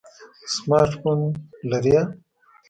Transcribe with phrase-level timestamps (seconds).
[0.53, 1.19] سمارټ فون
[1.69, 1.97] لرئ؟